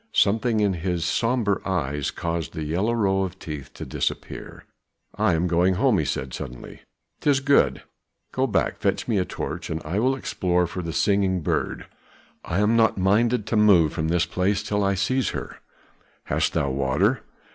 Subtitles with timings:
[0.13, 4.65] Something in his sombre eyes caused the yellow row of teeth to disappear.
[5.13, 6.81] "I am going home," he said suddenly.
[7.19, 7.83] "'Tis good!
[8.31, 11.85] Go back, fetch me a torch, and I will explore for the singing bird.
[12.43, 15.57] I am not minded to move from this place till I shall seize her."
[16.23, 17.21] "Hast thou water?"